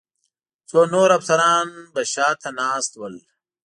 [0.69, 3.15] څو نور افسران به شا ته ناست ول.